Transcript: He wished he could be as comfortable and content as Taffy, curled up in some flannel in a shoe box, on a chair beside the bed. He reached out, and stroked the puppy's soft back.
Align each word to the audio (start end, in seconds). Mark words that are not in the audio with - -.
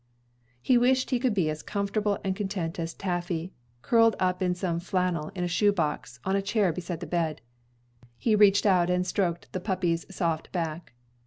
He 0.63 0.79
wished 0.79 1.11
he 1.11 1.19
could 1.19 1.35
be 1.35 1.47
as 1.51 1.61
comfortable 1.61 2.17
and 2.23 2.35
content 2.35 2.79
as 2.79 2.95
Taffy, 2.95 3.53
curled 3.83 4.15
up 4.19 4.41
in 4.41 4.55
some 4.55 4.79
flannel 4.79 5.29
in 5.35 5.43
a 5.43 5.47
shoe 5.47 5.71
box, 5.71 6.19
on 6.25 6.35
a 6.35 6.41
chair 6.41 6.73
beside 6.73 7.01
the 7.01 7.05
bed. 7.05 7.39
He 8.17 8.33
reached 8.35 8.65
out, 8.65 8.89
and 8.89 9.05
stroked 9.05 9.53
the 9.53 9.59
puppy's 9.59 10.07
soft 10.09 10.51
back. 10.51 10.93